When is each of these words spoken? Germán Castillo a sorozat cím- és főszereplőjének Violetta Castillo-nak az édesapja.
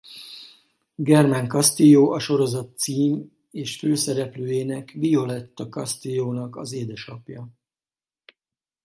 Germán 0.95 1.47
Castillo 1.47 2.11
a 2.13 2.19
sorozat 2.19 2.75
cím- 2.77 3.31
és 3.51 3.77
főszereplőjének 3.79 4.91
Violetta 4.91 5.67
Castillo-nak 5.69 6.55
az 6.55 6.71
édesapja. 6.71 7.49